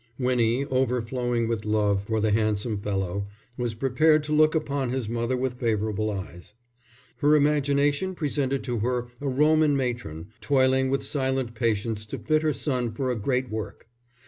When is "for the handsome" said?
2.05-2.79